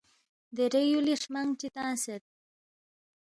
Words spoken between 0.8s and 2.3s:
یُولی ہرمنگ چی تنگسید